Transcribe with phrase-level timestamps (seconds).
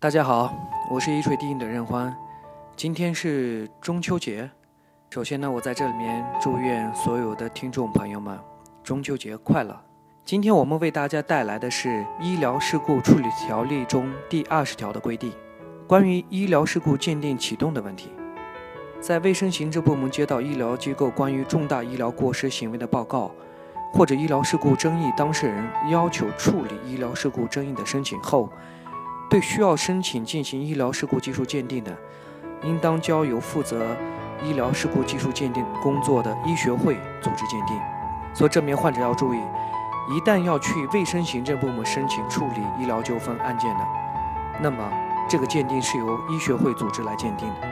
[0.00, 0.54] 大家好，
[0.88, 2.16] 我是一锤定音的任欢。
[2.76, 4.48] 今天是中秋节，
[5.10, 8.38] 首先呢，我在这里面祝愿所有的听众朋友们
[8.84, 9.76] 中秋节快乐。
[10.24, 11.88] 今天我们为大家带来的是
[12.20, 15.32] 《医疗事故处理条例》中第二十条的规定，
[15.88, 18.12] 关于医疗事故鉴定启动的问题。
[19.00, 23.32] 在卫生行政部门接到医疗机构关于重大医疗过失行为的报告，
[23.92, 28.48] 或者医疗事故争议当事人要求处理医疗事故争议的申请后，
[29.30, 31.94] 对需要申请进行医疗事故技术鉴定的，
[32.62, 33.94] 应当交由负责
[34.42, 37.78] 医疗事故技术鉴定工作的医学会组织鉴定。
[38.32, 39.38] 所以，这名患者要注意，
[40.10, 43.86] 一旦要去卫生行政部门申请处理医疗纠纷案件的，
[44.62, 44.76] 那么
[45.28, 47.68] 这个鉴定是由医学会组织来鉴定的。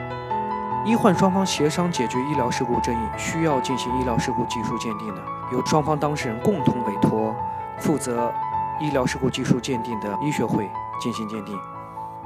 [0.85, 5.21] 医患双方协商解决医疗事故争议，需要进行医疗事故技术鉴定的，
[5.51, 7.35] 由双方当事人共同委托
[7.79, 8.31] 负责
[8.79, 10.69] 医疗事故技术鉴定的医学会
[10.99, 11.57] 进行鉴定。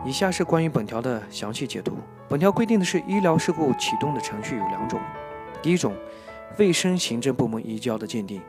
[0.03, 1.97] 以下是关于本条的详细解读。
[2.27, 4.99] 本条规定的是医疗事故启动的程序有两种，
[5.61, 5.93] 第一种，
[6.57, 8.41] 卫生行政部门移交的鉴定，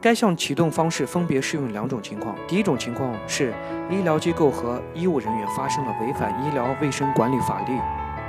[0.00, 2.34] 该项启动方式分别适用两种情况。
[2.48, 3.54] 第一种情况是
[3.90, 7.78] 医疗机构和医务人员发生了违反医疗卫生管理法律、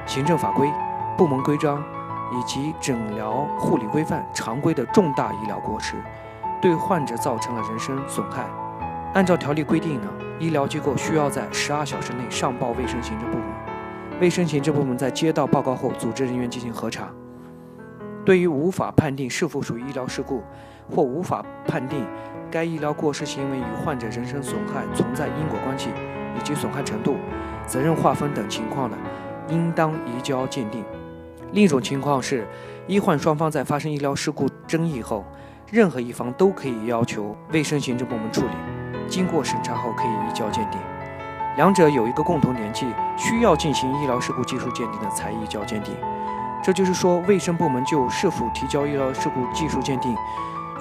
[0.06, 0.70] 行政法规。
[1.18, 1.82] 部门规章
[2.34, 5.96] 以及诊疗护理规范常规的重大医疗过失，
[6.62, 8.46] 对患者造成了人身损害。
[9.16, 13.48] 按照条例规定呢，医疗机构需要在十二小时内上报卫生行政部门，
[14.20, 17.08] 卫生行政部门在接到报告后，组织人员进行核查。
[18.26, 20.44] 对于无法判定是否属于医疗事故，
[20.94, 22.06] 或无法判定
[22.52, 25.92] 该医疗过失行为与患者人身损害存在因果关系
[26.38, 27.16] 以及损害程度、
[27.66, 28.98] 责任划分等情况的，
[29.48, 30.84] 应当移交鉴定。
[31.54, 32.46] 另一种情况是，
[32.86, 35.24] 医患双方在发生医疗事故争议后，
[35.72, 38.52] 任何一方都可以要求卫生行政部门处理，
[39.10, 40.80] 经过审查后可以移交鉴定。
[41.58, 45.96] 两者有一个共同联系，需要进行医疗事故技术鉴定的才移交鉴定。
[46.64, 50.16] 这就是说，卫生部门就是否提交医疗事故技术鉴定，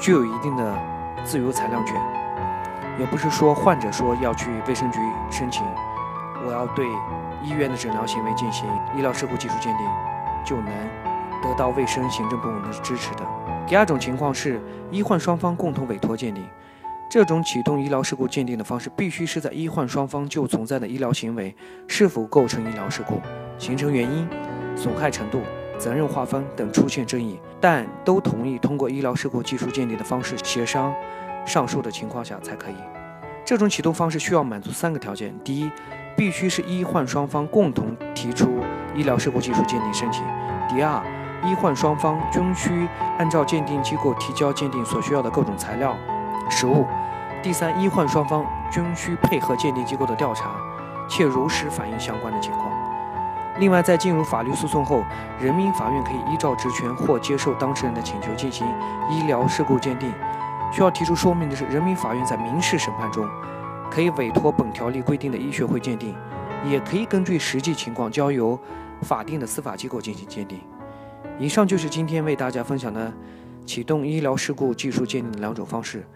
[0.00, 0.74] 具有一定的
[1.24, 1.94] 自由裁量权。
[2.98, 4.98] 也不是说患者说要去卫生局
[5.30, 5.62] 申请，
[6.46, 6.86] 我要对
[7.42, 9.86] 医院的诊疗行为进行医疗事故技术鉴定。
[10.46, 10.66] 就能
[11.42, 13.26] 得到卫生行政部门的支持的。
[13.66, 14.60] 第二种情况是
[14.90, 16.46] 医患双方共同委托鉴定，
[17.14, 21.54] 这种启动医疗事故鉴定的方式必须是在医患双方就存在的医疗行为
[21.86, 23.22] 是否构成医疗事故、
[23.56, 24.28] 形成原因、
[24.74, 25.40] 损害程度、
[25.78, 30.92] 责任划分等出现争议，但都同意通过医疗事故技术鉴定的方式协商
[31.46, 32.74] 上述的情况下才可以。
[33.44, 35.70] 这种启动方式需要满足三个条件：第一，
[36.16, 38.58] 必须是医患双方共同提出。
[38.96, 40.24] 医疗事故技术鉴定申请。
[40.68, 41.00] 第二，
[41.48, 42.88] 医患双方均需
[43.18, 45.96] 按照鉴定机构提交鉴定所需要的各种材料、
[46.50, 46.86] 实物。
[47.42, 50.56] 第三，医患双方均需配合鉴定机构的调查，
[51.08, 52.70] 且如实反映相关的情况。
[53.58, 55.04] 另外，在进入法律诉讼后，
[55.40, 58.66] 人民法院可以依照职权或接受当事人的请求进行
[59.10, 60.12] 医疗事故鉴定。
[60.72, 63.28] 需要提出说明的是，人民法院在民事审判中
[63.90, 66.16] 可以委托本条例规定的医学会鉴定，
[66.64, 68.58] 也可以根据实际情况交由。
[69.02, 70.60] 法定的司法机构进行鉴定。
[71.38, 73.12] 以上就是今天为大家分享的
[73.66, 76.06] 启动医疗事故技术鉴定的两种方式。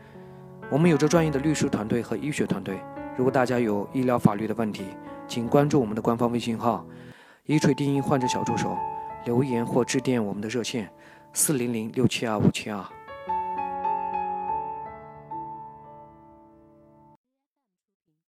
[0.70, 2.78] 我们有着专业的律师团队和医学团队。
[3.16, 4.84] 如果大家有医疗法律的问题，
[5.26, 6.84] 请关注我们的官方微信号
[7.46, 8.76] “一锤定音患者小助手”，
[9.24, 10.90] 留言或致电我们的热线：
[11.32, 12.84] 四零零六七二五七二。